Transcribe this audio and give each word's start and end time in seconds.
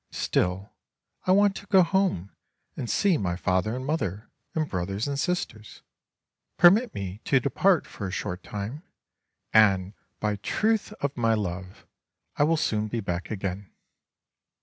Still 0.09 0.73
I 1.27 1.31
want 1.31 1.55
to 1.57 1.67
go 1.67 1.83
home 1.83 2.31
and 2.75 2.89
see 2.89 3.19
my 3.19 3.35
father 3.35 3.75
and 3.75 3.85
mother 3.85 4.31
and 4.55 4.67
brothers 4.67 5.07
and 5.07 5.19
sisters. 5.19 5.83
Permit 6.57 6.95
me 6.95 7.21
to 7.25 7.39
depart 7.39 7.85
for 7.85 8.07
a 8.07 8.11
short 8.11 8.41
time, 8.41 8.81
and, 9.53 9.93
by 10.19 10.31
the 10.31 10.37
truth 10.37 10.91
of 11.01 11.15
my 11.15 11.35
love, 11.35 11.85
I 12.35 12.45
will 12.45 12.57
soon 12.57 12.87
be 12.87 12.99
back 12.99 13.29
again." 13.29 13.69